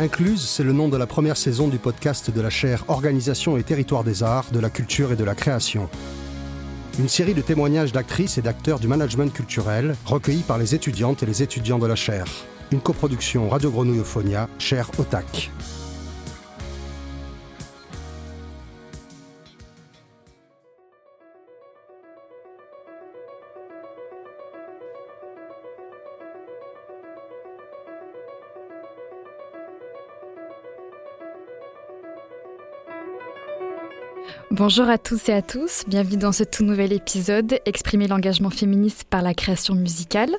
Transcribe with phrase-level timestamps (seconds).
[0.00, 3.62] Incluse, c'est le nom de la première saison du podcast de la chaire Organisation et
[3.62, 5.90] territoire des arts, de la culture et de la création.
[6.98, 11.26] Une série de témoignages d'actrices et d'acteurs du management culturel recueillis par les étudiantes et
[11.26, 12.24] les étudiants de la chaire.
[12.72, 14.00] Une coproduction Radio Grenouille
[14.58, 15.50] chaire OTAC.
[34.52, 39.04] Bonjour à tous et à tous, bienvenue dans ce tout nouvel épisode Exprimer l'engagement féministe
[39.08, 40.34] par la création musicale.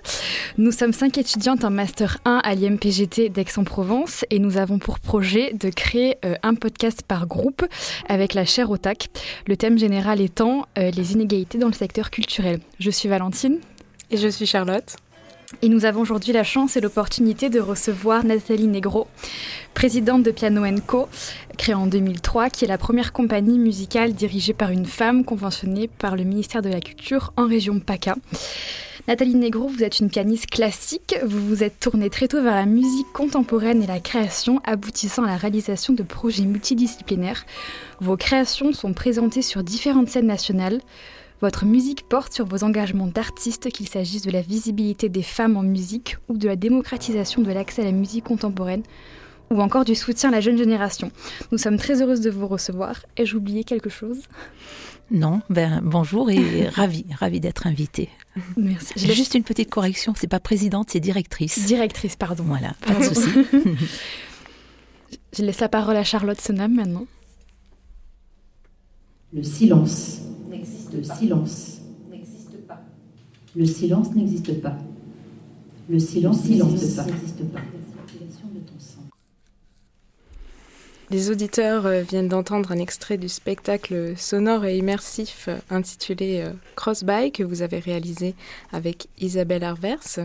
[0.57, 5.53] Nous sommes cinq étudiantes en Master 1 à l'IMPGT d'Aix-en-Provence et nous avons pour projet
[5.53, 7.65] de créer euh, un podcast par groupe
[8.09, 9.07] avec la chaire OTAC.
[9.47, 12.59] Le thème général étant euh, les inégalités dans le secteur culturel.
[12.79, 13.59] Je suis Valentine.
[14.09, 14.97] Et je suis Charlotte.
[15.61, 19.07] Et nous avons aujourd'hui la chance et l'opportunité de recevoir Nathalie Negro,
[19.73, 21.07] présidente de Piano Co,
[21.57, 26.15] créée en 2003, qui est la première compagnie musicale dirigée par une femme conventionnée par
[26.15, 28.15] le ministère de la Culture en région PACA.
[29.07, 32.67] Nathalie Negro, vous êtes une pianiste classique, vous vous êtes tournée très tôt vers la
[32.67, 37.45] musique contemporaine et la création, aboutissant à la réalisation de projets multidisciplinaires.
[37.99, 40.81] Vos créations sont présentées sur différentes scènes nationales.
[41.41, 45.63] Votre musique porte sur vos engagements d'artiste, qu'il s'agisse de la visibilité des femmes en
[45.63, 48.83] musique ou de la démocratisation de l'accès à la musique contemporaine
[49.49, 51.11] ou encore du soutien à la jeune génération.
[51.51, 53.03] Nous sommes très heureuses de vous recevoir.
[53.17, 54.19] Ai-je oublié quelque chose?
[55.09, 58.09] Non, ben, bonjour et ravi, ravi d'être invitée.
[58.55, 58.93] Merci.
[58.95, 61.65] J'ai juste une petite correction, c'est pas présidente, c'est directrice.
[61.65, 62.43] Directrice, pardon.
[62.43, 63.29] Voilà, pas de souci.
[65.33, 67.05] Je laisse la parole à Charlotte Sonam maintenant.
[69.33, 70.21] Le silence
[70.93, 72.81] le silence n'existe pas.
[73.55, 74.77] Le silence n'existe pas.
[75.89, 77.61] Le silence n'existe pas.
[81.11, 86.53] Les auditeurs euh, viennent d'entendre un extrait du spectacle sonore et immersif euh, intitulé euh,
[86.77, 88.33] Crossby que vous avez réalisé
[88.71, 90.19] avec Isabelle Arvers.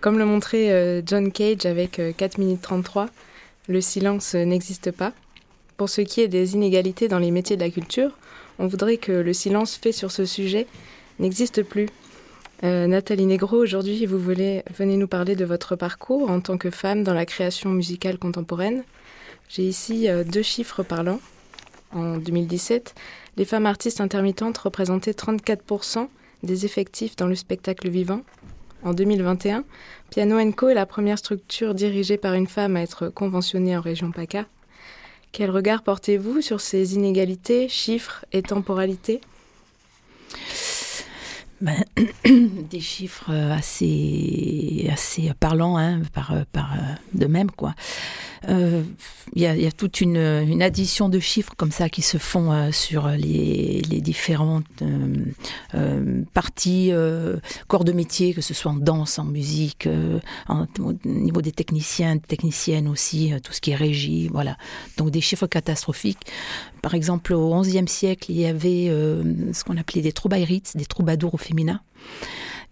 [0.00, 3.10] Comme le montrait John Cage avec 4 minutes 33,
[3.68, 5.12] le silence n'existe pas.
[5.76, 8.16] Pour ce qui est des inégalités dans les métiers de la culture,
[8.60, 10.66] on voudrait que le silence fait sur ce sujet
[11.18, 11.88] n'existe plus.
[12.62, 16.70] Euh, Nathalie Negro, aujourd'hui, vous voulez, venez nous parler de votre parcours en tant que
[16.70, 18.84] femme dans la création musicale contemporaine.
[19.48, 21.20] J'ai ici euh, deux chiffres parlants.
[21.92, 22.94] En 2017,
[23.38, 26.08] les femmes artistes intermittentes représentaient 34%
[26.42, 28.20] des effectifs dans le spectacle vivant.
[28.84, 29.64] En 2021,
[30.10, 34.12] Piano Co est la première structure dirigée par une femme à être conventionnée en région
[34.12, 34.46] PACA.
[35.32, 39.20] Quel regard portez-vous sur ces inégalités, chiffres et temporalité
[41.60, 41.84] ben,
[42.70, 46.74] des chiffres assez, assez parlants, hein, par, par,
[47.12, 47.74] de même, quoi.
[48.48, 48.82] Euh,
[49.34, 53.08] il y, a, toute une, addition de chiffres comme ça qui se font euh, sur
[53.08, 54.64] les, différentes
[55.74, 56.92] euh, parties,
[57.68, 59.88] corps de métier, que ce soit en danse, en musique,
[60.48, 64.56] au niveau des techniciens, techniciennes aussi, tout ce qui est régie, voilà.
[64.96, 66.26] Donc des chiffres catastrophiques.
[66.82, 68.86] Par exemple, au XIe siècle, il y avait
[69.52, 71.80] ce qu'on appelait des troubaïrites, des troubadours au féminin.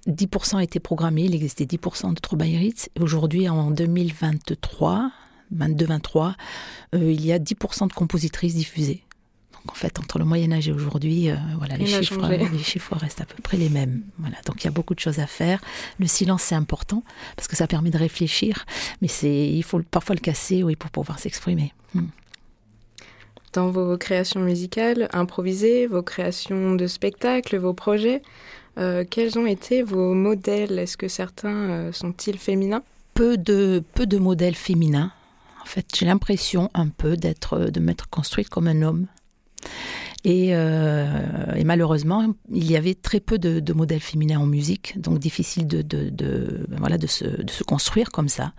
[0.07, 2.91] 10% étaient programmés, il existait 10% de troubaïrites.
[2.99, 5.11] Aujourd'hui, en 2023,
[5.57, 6.35] 22-23,
[6.95, 9.03] euh, il y a 10% de compositrices diffusées.
[9.53, 12.97] Donc en fait, entre le Moyen Âge et aujourd'hui, euh, voilà, les chiffres, les chiffres
[12.97, 14.03] restent à peu près les mêmes.
[14.19, 15.61] Voilà, donc il y a beaucoup de choses à faire.
[15.99, 17.03] Le silence, c'est important
[17.37, 18.65] parce que ça permet de réfléchir,
[19.03, 21.75] mais c'est, il faut parfois le casser, oui, pour pouvoir s'exprimer.
[21.95, 22.07] Hmm.
[23.53, 28.23] Dans vos créations musicales, improvisées, vos créations de spectacles, vos projets,
[28.79, 30.79] euh, quels ont été vos modèles?
[30.79, 32.83] Est-ce que certains sont-ils féminins?
[33.15, 35.13] Peu de, peu de modèles féminins.
[35.63, 39.07] En fait, j'ai l'impression un peu de m'être construite comme un homme.
[40.25, 45.19] Et, euh, et, malheureusement, il y avait très peu de, modèles féminins en musique, donc
[45.19, 48.53] difficile de, de voilà, se, de se construire comme ça.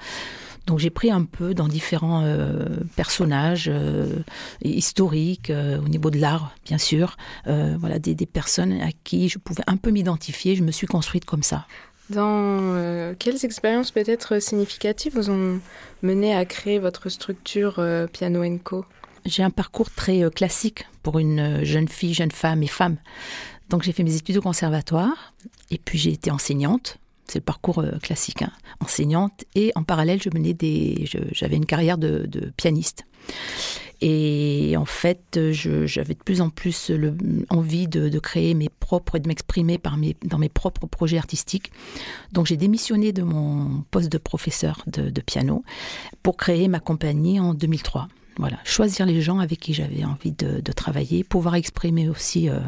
[0.68, 2.66] Donc j'ai pris un peu dans différents euh,
[2.96, 4.20] personnages euh,
[4.64, 9.78] historiques, au niveau de l'art, bien sûr, voilà, des, personnes à qui je pouvais un
[9.78, 10.56] peu m'identifier.
[10.56, 11.66] Je me suis construite comme ça.
[12.10, 15.60] Dans euh, quelles expériences peut-être significatives vous ont
[16.02, 18.84] mené à créer votre structure euh, Piano Co
[19.26, 22.98] J'ai un parcours très euh, classique pour une jeune fille, jeune femme et femme.
[23.70, 25.34] Donc j'ai fait mes études au conservatoire
[25.70, 26.98] et puis j'ai été enseignante.
[27.28, 28.52] C'est le parcours classique, hein.
[28.80, 29.46] enseignante.
[29.54, 33.04] Et en parallèle, je menais des, j'avais une carrière de, de pianiste.
[34.02, 37.16] Et en fait, j'avais de plus en plus le,
[37.50, 39.80] envie de, créer mes propres et de m'exprimer
[40.24, 41.72] dans mes propres projets artistiques.
[42.32, 45.64] Donc j'ai démissionné de mon poste de professeur de, piano
[46.24, 48.08] pour créer ma compagnie en 2003.
[48.38, 52.60] Voilà, choisir les gens avec qui j'avais envie de, travailler, pouvoir exprimer aussi euh,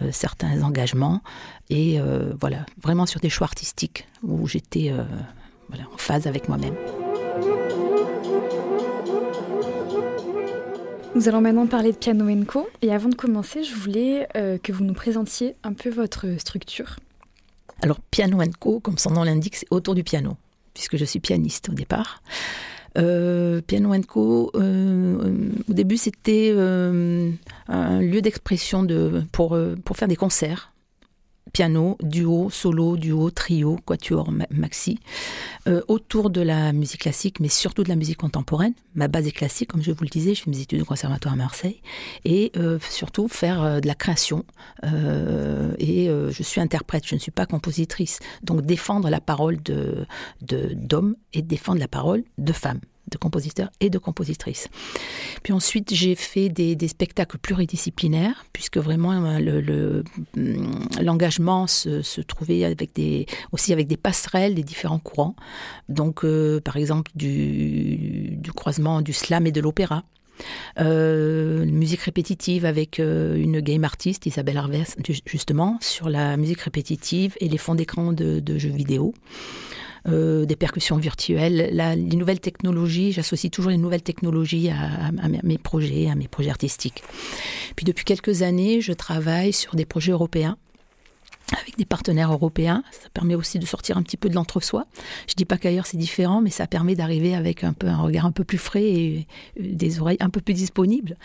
[0.00, 1.20] euh, certains engagements
[1.68, 6.74] et euh, voilà, vraiment sur des choix artistiques où j'étais en phase avec moi-même.
[11.14, 12.68] Nous allons maintenant parler de Piano Co.
[12.82, 16.96] Et avant de commencer, je voulais que vous nous présentiez un peu votre structure.
[17.82, 20.36] Alors, Piano Co, comme son nom l'indique, c'est autour du piano,
[20.74, 22.22] puisque je suis pianiste au départ.
[22.98, 27.30] Euh, Piano Co, euh, au début, c'était euh,
[27.68, 30.72] un lieu d'expression de, pour, pour faire des concerts
[31.52, 34.98] piano, duo, solo, duo, trio, quatuor, maxi,
[35.68, 38.74] euh, autour de la musique classique, mais surtout de la musique contemporaine.
[38.94, 41.34] Ma base est classique, comme je vous le disais, je fais mes études au conservatoire
[41.34, 41.80] à Marseille,
[42.24, 44.44] et euh, surtout faire euh, de la création.
[45.78, 48.18] et je suis interprète, je ne suis pas compositrice.
[48.42, 50.06] Donc défendre la parole de
[50.40, 52.80] d'hommes et défendre la parole de femmes
[53.10, 54.68] de compositeurs et de compositrices.
[55.42, 60.02] Puis ensuite, j'ai fait des, spectacles pluridisciplinaires, puisque vraiment euh,
[60.36, 62.90] hum, l'engagement se, trouvait avec
[63.52, 65.36] aussi avec des passerelles des différents courants.
[65.88, 70.04] Donc, euh, par exemple, du, croisement du slam et de l'opéra.
[70.80, 74.96] Euh, musique répétitive avec une game artiste, Isabelle Arves,
[75.26, 79.14] justement, sur la musique répétitive et les fonds d'écran de, jeux vidéo.
[80.08, 81.70] Euh, des percussions virtuelles.
[81.72, 85.10] les nouvelles technologies, j'associe toujours les nouvelles technologies à,
[85.42, 87.02] mes projets, à mes projets artistiques.
[87.76, 90.56] Puis depuis quelques années, je travaille sur des projets européens
[91.60, 92.82] avec des partenaires européens.
[92.90, 94.86] Ça permet aussi de sortir un petit peu de l'entre-soi.
[95.28, 98.26] Je dis pas qu'ailleurs c'est différent, mais ça permet d'arriver avec un peu un regard
[98.26, 99.26] un peu plus frais et
[99.58, 101.16] euh, des oreilles un peu plus disponibles.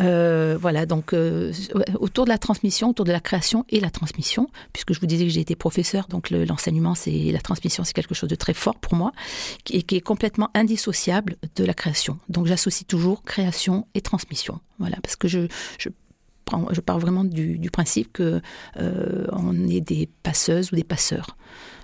[0.00, 1.52] Euh, voilà, donc euh,
[1.98, 5.24] autour de la transmission, autour de la création et la transmission, puisque je vous disais
[5.24, 8.76] que j'ai été professeur, donc l'enseignement, c'est la transmission, c'est quelque chose de très fort
[8.76, 9.12] pour moi,
[9.70, 12.18] et qui est complètement indissociable de la création.
[12.28, 14.60] Donc j'associe toujours création et transmission.
[14.78, 15.48] Voilà, parce que je
[16.70, 18.40] je pars vraiment du, principe que
[18.78, 21.36] euh, on est des passeuses ou des passeurs.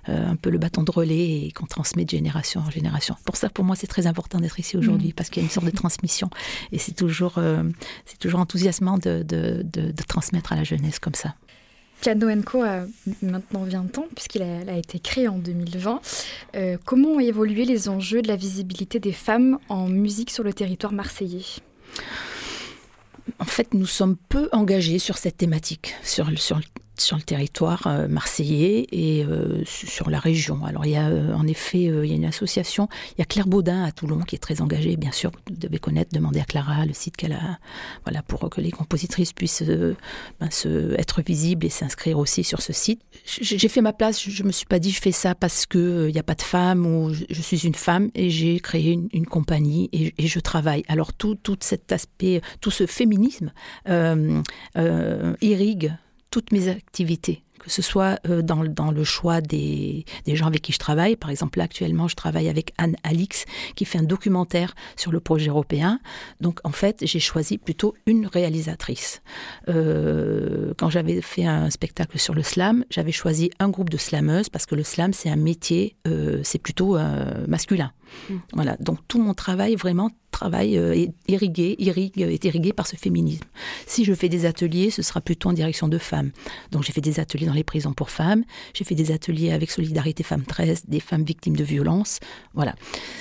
[0.08, 3.14] Euh, un peu le bâton de relais et qu'on transmet de génération en génération.
[3.24, 5.12] Pour ça, pour moi, c'est très important d'être ici aujourd'hui mm.
[5.12, 6.28] parce qu'il y a une sorte de transmission
[6.72, 7.62] et c'est toujours, euh,
[8.04, 11.36] c'est toujours enthousiasmant de, de, de, transmettre à la jeunesse comme ça.
[12.00, 12.80] Piano Co a
[13.22, 16.00] maintenant 20 ans puisqu'il a, a, été créé en 2020.
[16.84, 20.92] comment ont évolué les enjeux de la visibilité des femmes en musique sur le territoire
[20.92, 21.44] marseillais?
[23.38, 26.60] En fait, nous sommes peu engagés sur cette thématique, sur, sur,
[27.02, 30.64] sur le territoire euh, marseillais et euh, sur la région.
[30.64, 33.24] Alors il y a euh, en effet il y a une association, il y a
[33.24, 36.44] Claire Baudin à Toulon qui est très engagée, bien sûr, vous devez connaître, demander à
[36.44, 37.58] Clara le site qu'elle a,
[38.04, 39.64] voilà, pour que les compositrices puissent
[40.40, 43.00] ben, se, être visibles et s'inscrire aussi sur ce site.
[43.24, 46.12] J'ai fait ma place, je me suis pas dit je fais ça parce que il
[46.12, 49.88] n'y a pas de femme ou je, suis une femme et j'ai créé une, compagnie
[49.92, 50.84] et, et, je travaille.
[50.88, 53.52] Alors tout, tout cet aspect, tout ce féminisme
[55.40, 55.92] irrigue
[56.32, 60.62] toutes mes activités, que ce soit euh, dans, dans le choix des, des, gens avec
[60.62, 61.16] qui je travaille.
[61.16, 63.44] Par exemple, là, actuellement, je travaille avec Anne Alix,
[63.76, 66.00] qui fait un documentaire sur le projet européen.
[66.40, 69.22] Donc, en fait, j'ai choisi plutôt une réalisatrice.
[69.68, 74.48] Euh, quand j'avais fait un spectacle sur le slam, j'avais choisi un groupe de slameuses,
[74.48, 76.98] parce que le slam, c'est un métier, euh, c'est plutôt
[77.46, 77.92] masculin.
[78.28, 78.34] Mm.
[78.52, 83.44] Voilà, donc tout mon travail vraiment travail est irrigué, irrigue, est irrigué par ce féminisme.
[83.86, 86.30] Si je fais des ateliers, ce sera plutôt en direction de femmes.
[86.72, 88.44] Donc j'ai fait des ateliers dans les prisons pour femmes,
[88.74, 92.20] j'ai fait des ateliers avec Solidarité Femmes 13, des femmes victimes de violences.
[92.54, 92.74] Voilà.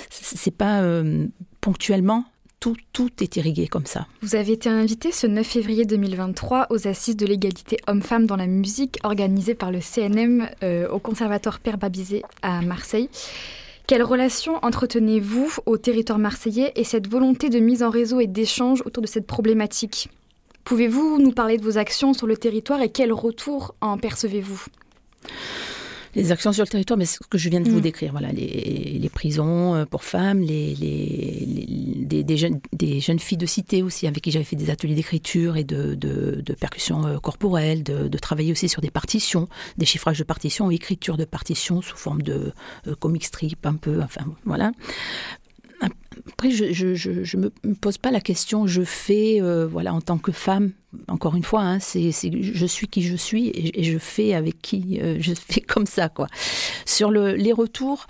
[0.09, 1.27] C'est pas euh,
[1.61, 2.25] ponctuellement,
[2.59, 4.07] tout, tout, est irrigué comme ça.
[4.21, 8.47] Vous avez été invité ce 9 février 2023 aux Assises de l'égalité homme-femme dans la
[8.47, 13.09] musique organisées par le CNM euh, au Conservatoire Père Babizé à Marseille.
[13.87, 18.83] Quelle relation entretenez-vous au territoire marseillais et cette volonté de mise en réseau et d'échange
[18.85, 20.09] autour de cette problématique?
[20.63, 24.65] Pouvez-vous nous parler de vos actions sur le territoire et quel retour en percevez-vous?
[26.13, 27.81] Les actions sur le territoire, mais ce que je viens de vous mm.
[27.81, 33.81] décrire, voilà, les, prisons euh, pour femmes, les, des, jeunes, des jeunes filles de cité
[33.81, 38.17] aussi, avec qui j'avais fait des ateliers d'écriture et de, de, percussion euh, corporelle, de,
[38.17, 42.51] travailler aussi sur des partitions, des chiffrages de partitions, écriture de partitions sous forme de
[42.87, 44.71] euh, comic strip un peu, enfin voilà.
[46.33, 50.31] Après, je ne me pose pas la question, je fais, euh, voilà, en tant que
[50.31, 50.71] femme,
[51.07, 54.99] encore une fois, hein, c'est, je suis qui je suis et, je fais avec qui
[55.01, 56.27] euh, je fais comme ça, quoi.
[56.85, 58.07] Sur le, les retours,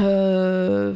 [0.00, 0.94] euh,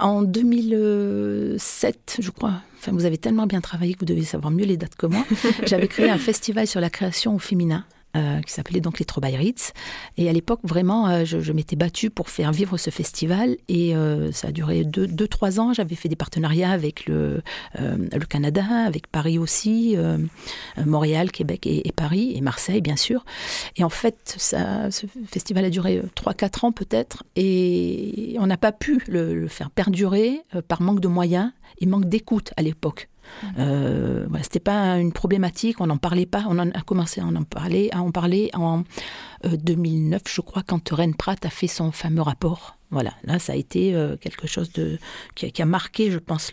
[0.00, 4.66] En 2007, je crois, enfin vous avez tellement bien travaillé que vous devez savoir mieux
[4.66, 5.24] les dates que moi,
[5.66, 7.84] j'avais créé un festival sur la création au féminin
[8.16, 9.74] euh, qui s'appelait donc les Trobaïrites.
[10.16, 13.58] Et à l'époque, vraiment, euh, je, m'étais battue pour faire vivre ce festival.
[13.68, 15.74] Et euh, ça a duré deux, deux, trois ans.
[15.74, 17.42] J'avais fait des partenariats avec le,
[17.78, 19.96] le Canada, avec Paris aussi,
[20.84, 23.24] Montréal, Québec et, Paris, et Marseille, bien sûr.
[23.76, 27.24] Et en fait, ce festival a duré trois, quatre ans peut-être.
[27.36, 32.52] Et on n'a pas pu le faire perdurer par manque de moyens et manque d'écoute
[32.56, 33.08] à l'époque.
[33.58, 37.26] Euh, voilà, c'était pas une problématique, on n'en parlait pas, on en a commencé à
[37.26, 38.84] en parler, à en parler en
[39.44, 42.76] 2009, euh, je crois, quand Ren Pratt a fait son fameux rapport.
[42.90, 44.98] Voilà, là, ça a été euh, quelque chose de
[45.34, 46.52] qui a, marqué, je pense,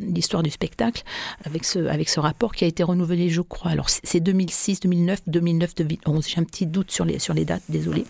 [0.00, 1.02] l'histoire du spectacle
[1.44, 3.70] avec ce avec ce rapport qui a été renouvelé, je crois.
[3.70, 6.26] Alors c'est 2006, 2009, 2009, 2011.
[6.26, 8.06] J'ai un petit doute sur les sur les dates, désolé.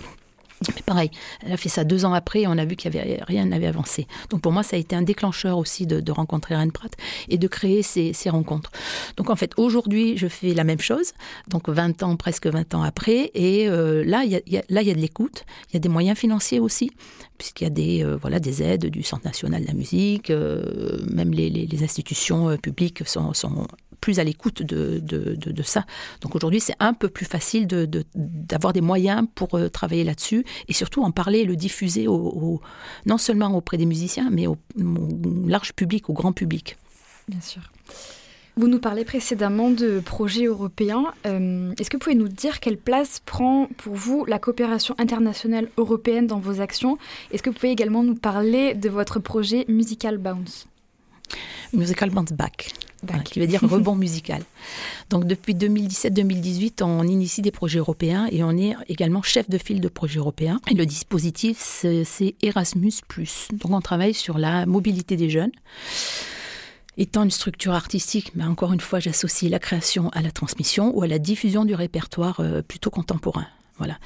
[0.87, 1.11] Pareil,
[1.45, 3.45] elle a fait ça deux ans après et on a vu qu'il y avait rien
[3.47, 4.07] n'avait avancé.
[4.31, 6.93] Donc pour moi, ça a été un déclencheur aussi de, rencontrer Rennes Pratt
[7.29, 8.71] et de créer ces, rencontres.
[9.17, 11.13] Donc en fait, aujourd'hui, je fais la même chose.
[11.49, 14.89] Donc 20 ans, presque 20 ans après, et euh, là, il y a, là, il
[14.89, 15.45] y a de l'écoute.
[15.71, 16.91] Il y a des moyens financiers aussi,
[17.39, 20.99] puisqu'il y a des euh, voilà des aides du Centre national de la musique, euh,
[21.11, 23.67] même les, institutions publiques sont, sont
[24.01, 25.85] plus à l'écoute de, de, ça.
[26.21, 31.03] Donc aujourd'hui, c'est un peu plus facile d'avoir des moyens pour travailler là-dessus et surtout
[31.03, 32.61] en parler, le diffuser au,
[33.07, 34.57] non seulement auprès des musiciens, mais au,
[35.47, 36.77] large public, au grand public.
[37.29, 37.63] Bien sûr.
[38.57, 41.13] Vous nous parlez précédemment de projets européens.
[41.27, 45.69] Euh, est-ce que vous pouvez nous dire quelle place prend pour vous la coopération internationale
[45.77, 46.97] européenne dans vos actions?
[47.33, 50.69] Est-ce que vous pouvez également nous parler de votre projet Musical Bounce?
[51.73, 52.73] Musical Bounce Back
[53.25, 54.43] qui veut dire rebond musical.
[55.11, 59.81] Donc depuis 2017-2018, on initie des projets européens et on est également chef de file
[59.81, 60.61] de projets européens.
[60.71, 62.93] Et le dispositif, c'est Erasmus⁇
[63.53, 65.53] Donc on travaille sur la mobilité des jeunes.
[66.97, 71.03] Étant une structure artistique, mais encore une fois, j'associe la création à la transmission ou
[71.03, 73.47] à la diffusion du répertoire euh, plutôt contemporain.
[73.79, 73.99] Voilà.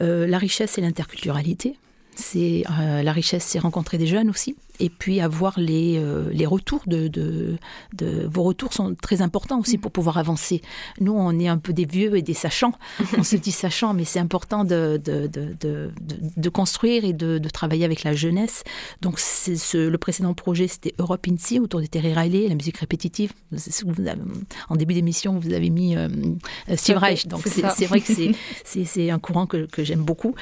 [0.00, 1.76] Euh, la richesse et l'interculturalité.
[2.14, 6.46] C'est euh, la richesse, c'est rencontrer des jeunes aussi et puis avoir les, euh, les
[6.46, 7.56] retours de, de,
[7.94, 10.62] de, Vos retours sont très importants aussi pour pouvoir avancer.
[11.00, 12.72] Nous, on est un peu des vieux et des sachants.
[13.18, 15.90] On se dit sachants, mais c'est important de, de, de,
[16.36, 18.64] de, construire et de, travailler avec la jeunesse.
[19.02, 23.32] Donc, ce, le précédent projet, c'était Europe INSI, autour des Terry Riley, la musique répétitive.
[24.68, 26.08] en début d'émission, vous avez mis euh,
[26.74, 27.26] Steve Reich.
[27.26, 28.12] Donc, c'est vrai que
[28.64, 30.34] c'est un courant que, que j'aime beaucoup.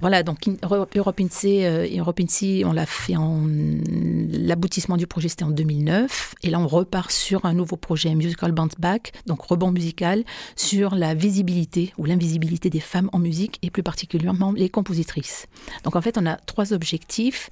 [0.00, 2.20] Voilà, donc Europe INSI, euh, Europe
[2.64, 3.46] on l'a fait en
[4.30, 6.34] l'aboutissement du projet, c'était en 2009.
[6.42, 10.24] Et là, on repart sur un nouveau projet, Musical Bounce Back, donc rebond musical,
[10.56, 15.46] sur la visibilité ou l'invisibilité des femmes en musique et plus particulièrement les compositrices.
[15.84, 17.50] Donc en fait, on a trois objectifs.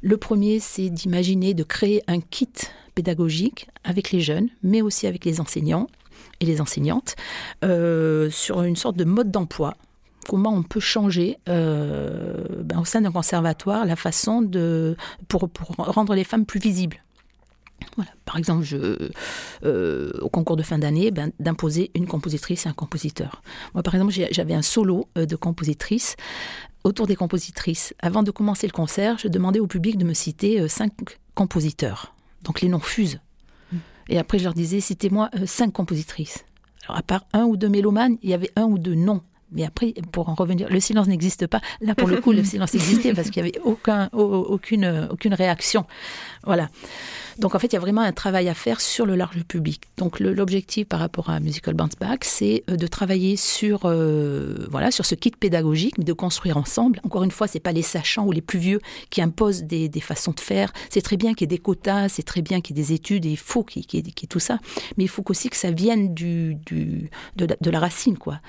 [0.00, 2.52] Le premier, c'est d'imaginer, de créer un kit
[2.94, 5.88] pédagogique avec les jeunes, mais aussi avec les enseignants
[6.40, 7.16] et les enseignantes,
[7.64, 9.76] euh, sur une sorte de mode d'emploi
[10.28, 14.96] comment on peut changer euh, ben, au sein d'un conservatoire la façon de
[15.28, 17.00] pour, rendre les femmes plus visibles.
[18.24, 19.10] Par exemple, je,
[19.64, 23.42] euh, au concours de fin d'année, ben, d'imposer une compositrice et un compositeur.
[23.74, 26.16] Moi, par exemple, j'avais un solo euh, de compositrice
[26.82, 27.94] autour des compositrices.
[28.00, 30.92] Avant de commencer le concert, je demandais au public de me citer cinq
[31.34, 32.14] compositeurs.
[32.42, 33.20] Donc les noms fusent.
[33.72, 33.76] Mm.
[34.08, 36.44] Et après, je leur disais, citez-moi cinq compositrices.
[36.84, 39.22] Alors, à part un ou deux mélomanes, il y avait un ou deux noms
[39.54, 41.60] mais après, pour en revenir, le silence n'existe pas.
[41.80, 45.86] Là, pour le coup, le silence existait parce qu'il n'y avait aucun, aucune, aucune réaction.
[46.44, 46.68] Voilà.
[47.38, 49.82] Donc, en fait, il y a vraiment un travail à faire sur le large public.
[49.96, 54.90] Donc, l'objectif par rapport à Musical Bounce Back, c'est euh, de travailler sur, euh, voilà,
[54.90, 57.00] sur ce kit pédagogique, mais de construire ensemble.
[57.04, 58.80] Encore une fois, c'est pas les sachants ou les plus vieux
[59.10, 60.72] qui imposent des, des façons de faire.
[60.90, 62.92] C'est très bien qu'il y ait des quotas, c'est très bien qu'il y ait des
[62.92, 64.58] études, et il faut qu'il y, ait tout ça.
[64.96, 68.40] Mais il faut aussi que ça vienne du, du, de, la, de la racine, quoi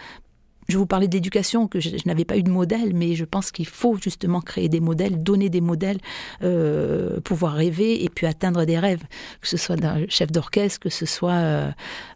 [0.68, 3.68] je vous parlais d'éducation, que je, n'avais pas eu de modèle, mais je pense qu'il
[3.68, 6.00] faut justement créer des modèles, donner des modèles,
[6.44, 9.04] euh, pouvoir rêver et puis atteindre des rêves,
[9.42, 11.72] que ce soit d'un chef d'orchestre, que ce soit euh,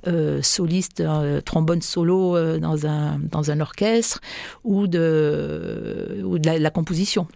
[0.07, 1.03] euh, soliste,
[1.45, 4.19] trombone solo dans, un, dans un orchestre
[4.63, 7.27] ou de, ou de la, composition.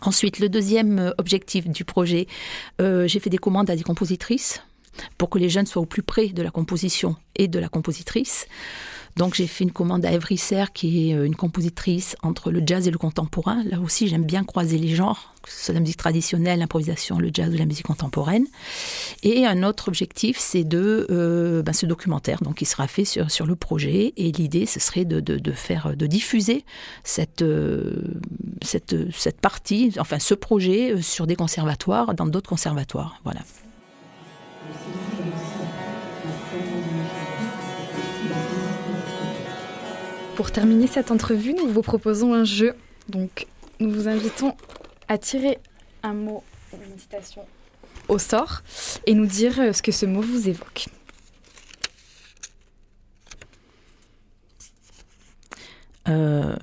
[0.00, 2.26] Ensuite, le deuxième objectif du projet,
[2.78, 4.62] j'ai fait des commandes à des compositrices
[5.18, 8.46] pour que les jeunes soient au plus près de la composition et de la compositrice.
[9.16, 12.88] Donc j'ai fait une commande à Evry Serre, qui est une compositrice entre le jazz
[12.88, 13.62] et le contemporain.
[13.64, 17.30] Là aussi, j'aime bien croiser les genres, que ce soit la musique traditionnelle, l'improvisation, le
[17.32, 18.46] jazz ou la musique contemporaine.
[19.22, 23.54] Et un autre objectif, c'est de ben, ce documentaire, donc qui sera fait sur, le
[23.54, 24.14] projet.
[24.16, 26.64] Et l'idée, ce serait de, faire, de diffuser
[27.04, 27.44] cette,
[28.62, 33.20] cette, cette partie, enfin ce projet, sur des conservatoires, dans d'autres conservatoires.
[33.22, 33.42] Voilà.
[40.36, 42.74] Pour terminer cette entrevue, nous vous proposons un jeu.
[43.08, 43.46] Donc,
[43.78, 44.56] nous vous invitons
[45.06, 45.58] à tirer
[46.02, 47.46] un mot ou une citation
[48.08, 48.62] au sort
[49.06, 50.86] et nous dire ce que ce mot vous évoque.
[56.08, 56.56] Euh,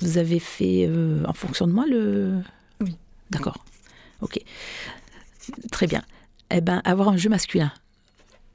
[0.00, 2.42] vous avez fait euh, en fonction de moi le.
[2.80, 2.96] Oui.
[3.30, 3.64] D'accord.
[4.20, 4.38] Ok.
[5.72, 6.02] Très bien.
[6.50, 7.72] Eh bien, avoir un jeu masculin.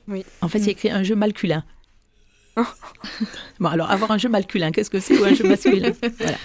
[0.08, 0.24] Oui.
[0.42, 1.64] En fait, il y a écrit un jeu masculin.
[3.60, 6.38] Bon, alors, avoir un jeu masculin, qu'est-ce que c'est ou un jeu masculin Voilà.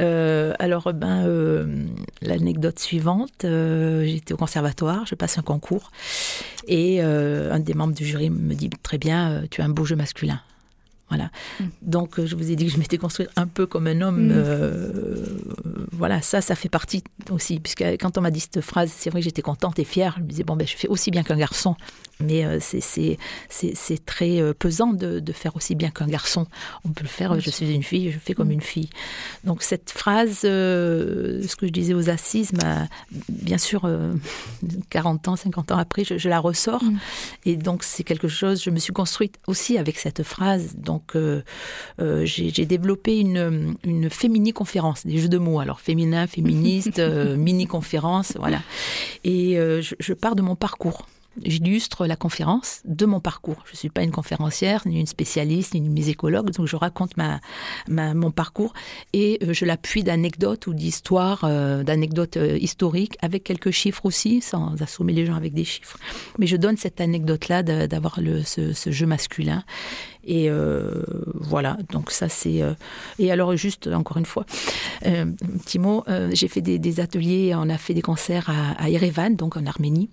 [0.00, 1.86] Euh, alors, ben, euh,
[2.22, 5.90] l'anecdote suivante, euh, j'étais au conservatoire, je passe un concours,
[6.66, 9.96] et un des membres du jury me dit très bien, tu as un beau jeu
[9.96, 10.40] masculin.
[11.08, 11.30] Voilà.
[11.60, 11.64] Mm.
[11.82, 14.28] Donc, je vous ai dit que je m'étais construite un peu comme un homme.
[14.28, 15.63] Mm.
[15.96, 17.60] Voilà, ça, ça fait partie aussi.
[17.60, 20.14] Puisque quand on m'a dit cette phrase, c'est vrai que j'étais contente et fière.
[20.18, 21.76] Je me disais, bon, ben, je fais aussi bien qu'un garçon.
[22.20, 23.18] Mais euh, c'est-
[24.06, 26.46] très euh, pesant de, de faire aussi bien qu'un garçon.
[26.84, 28.88] On peut le faire, je suis une fille, je fais comme une fille.
[29.44, 32.52] Donc, cette phrase, euh, ce que je disais aux assises,
[33.28, 34.14] bien sûr, euh,
[34.90, 36.84] 40 ans, 50 ans après, je, je la ressors.
[36.84, 36.98] Mm.
[37.46, 40.74] Et donc, c'est quelque chose, je me suis construite aussi avec cette phrase.
[40.76, 41.16] Donc,
[41.98, 45.60] j'ai j'ai développé une, une fémini-conférence, des jeux de mots.
[45.60, 48.62] Alors, féminin, féministe, euh, mini-conférence, voilà.
[49.22, 51.06] Et euh, je, je pars de mon parcours.
[51.42, 53.62] J'illustre la conférence de mon parcours.
[53.66, 57.16] Je ne suis pas une conférencière, ni une spécialiste, ni une musicologue, donc je raconte
[57.16, 57.40] ma,
[57.88, 58.72] ma- mon parcours
[59.12, 64.40] et euh, je l'appuie d'anecdotes ou d'histoires, euh, d'anecdotes euh, historiques, avec quelques chiffres aussi,
[64.40, 65.98] sans assommer les gens avec des chiffres.
[66.38, 69.64] Mais je donne cette anecdote-là d'avoir ce, ce jeu masculin.
[70.26, 70.48] Et
[71.34, 72.62] voilà, donc ça c'est...
[73.18, 74.46] Et alors juste, encore une fois,
[75.04, 78.82] euh, un petit mot, j'ai fait des, des ateliers, on a fait des concerts à,
[78.82, 80.08] à Erevan, donc en Arménie.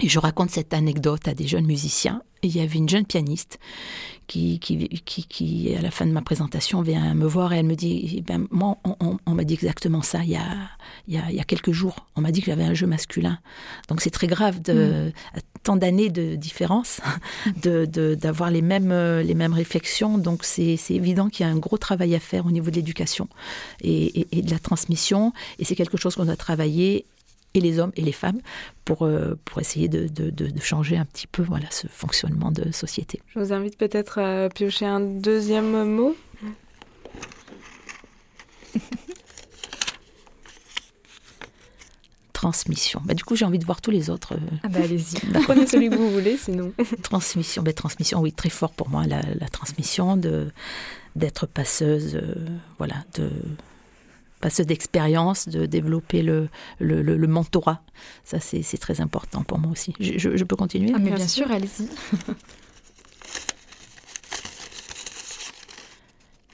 [0.00, 2.22] Et je raconte cette anecdote à des jeunes musiciens.
[2.44, 3.60] Et il y avait une jeune pianiste
[4.26, 7.66] qui, qui, qui, qui, à la fin de ma présentation, vient me voir et elle
[7.66, 10.46] me dit, eh ben, moi, on, on- on m'a dit exactement ça il y a,
[11.06, 11.94] il y a, il y a quelques jours.
[12.16, 13.38] On m'a dit que j'avais un jeu masculin.
[13.88, 17.00] Donc c'est très grave de à tant d'années de différence,
[17.62, 20.18] de de- d'avoir les mêmes euh, les mêmes réflexions.
[20.18, 22.76] Donc c'est c'est évident qu'il y a un gros travail à faire au niveau de
[22.76, 23.28] l'éducation
[23.82, 25.32] et, et- et de la transmission.
[25.60, 27.04] Et c'est quelque chose qu'on doit travailler
[27.54, 28.40] et les hommes et les femmes
[28.84, 32.50] pour, euh, pour essayer de, de, de- de changer un petit peu voilà, ce fonctionnement
[32.50, 33.20] de société.
[33.34, 36.14] Je vous invite peut-être à piocher un deuxième mot.
[42.32, 43.00] Transmission.
[43.04, 44.34] Bah, du coup, j'ai envie de voir tous les autres.
[44.34, 45.20] euh, Ah bah allez-y.
[45.44, 46.72] Prenez celui que vous voulez, sinon.
[47.02, 50.50] transmission, bah, transmission, oui, très fort pour moi, la, la transmission, de
[51.14, 52.34] d'être passeuse, euh,
[52.78, 53.28] voilà, de
[54.42, 57.80] passeuse d'expérience, de développer le, le, le- le mentorat.
[58.24, 59.94] Ça, c'est c'est très important pour moi aussi.
[60.00, 60.92] Je, je- je peux continuer?
[60.94, 61.88] Ah mais Bien sûr, allez-y.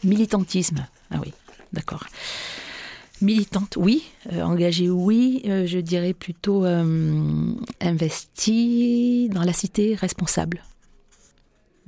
[0.05, 0.87] Militantisme.
[1.11, 1.33] Ah oui,
[1.73, 2.05] d'accord.
[3.21, 4.05] Militante, oui.
[4.33, 5.43] Euh, engagée, oui.
[5.47, 10.63] Euh, je dirais plutôt euh, investie dans la cité, responsable.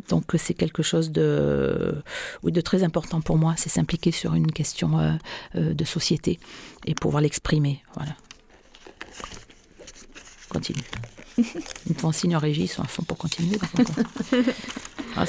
[0.09, 2.03] Donc euh, c'est quelque chose de,
[2.65, 3.55] très important pour moi.
[3.57, 5.13] C'est s'impliquer sur une question euh,
[5.57, 6.39] euh, de société
[6.87, 7.83] et pouvoir l'exprimer.
[7.95, 8.15] Voilà.
[10.49, 10.83] Continue.
[11.89, 13.59] Une fois en signe en régie, ils sont à fond pour continuer.
[15.17, 15.25] Ah,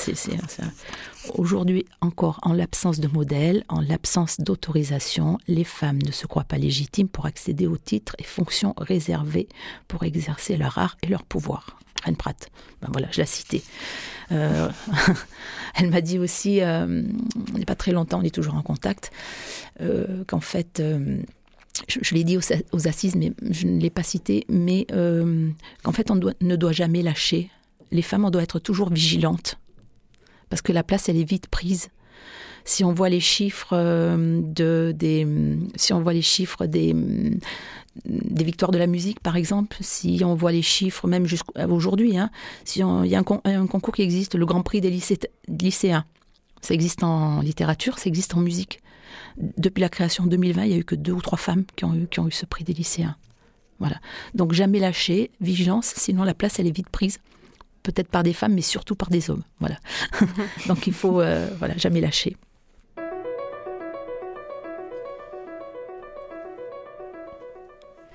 [1.34, 6.60] Aujourd'hui encore, en l'absence de modèle, en l'absence d'autorisation, les femmes ne se croient pas
[6.60, 9.50] légitimes pour accéder aux titres et fonctions réservées
[9.88, 11.80] pour exercer leur art et leur pouvoir.
[12.04, 12.50] Anne Pratt,
[12.82, 13.64] ben voilà, je l'ai citée.
[14.32, 14.70] Euh,
[15.76, 17.04] elle m'a dit aussi, euh,
[17.50, 19.12] il n'y a pas très longtemps, on est toujours en contact,
[19.82, 21.22] euh, qu'en fait, euh,
[21.88, 25.50] je, l'ai dit aux, assises, mais je ne l'ai pas cité, mais euh,
[25.84, 27.50] qu'en fait, on ne doit jamais lâcher.
[27.92, 29.58] Les femmes, on doit être toujours vigilantes
[30.50, 31.90] parce que la place, elle est vite prise.
[32.64, 35.26] Si on voit les chiffres euh, de des,
[35.76, 36.94] si on voit les chiffres des
[38.06, 42.30] victoires de la musique, par exemple, si on voit les chiffres même jusqu'à aujourd'hui, hein,
[42.66, 45.28] si il y a un, con- un concours qui existe, le Grand Prix des lycée-
[45.48, 46.06] lycéens,
[46.62, 48.82] ça existe en littérature, ça existe en musique.
[49.38, 51.86] Depuis la création en 2020, il y a eu que deux ou trois femmes qui
[51.86, 53.16] ont eu, qui ont eu ce prix des lycéens.
[53.80, 53.98] Voilà.
[54.36, 57.20] Donc jamais lâcher, vigilance, sinon la place elle est vite prise
[57.84, 59.44] peut-être par des femmes, mais surtout par des hommes.
[59.60, 59.78] Voilà.
[60.68, 62.38] Donc il faut voilà, jamais lâcher.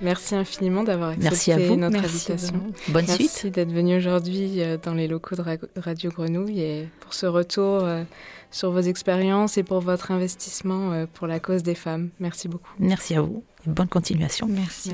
[0.00, 2.60] Merci infiniment d'avoir accepté notre invitation.
[2.88, 3.20] Bonne suite.
[3.20, 5.42] Merci d'être venu aujourd'hui euh, dans les locaux de
[5.80, 8.04] Radio Grenouille et pour ce retour euh,
[8.50, 12.10] sur vos expériences et pour votre investissement euh, pour la cause des femmes.
[12.20, 12.72] Merci beaucoup.
[12.78, 14.46] Merci à vous et bonne continuation.
[14.48, 14.92] Merci.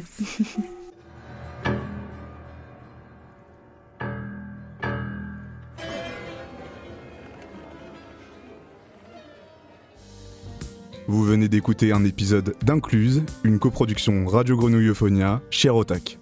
[11.48, 16.21] D'écouter un épisode d'Incluse, une coproduction Radio Grenouille Euphonia chez Rotac.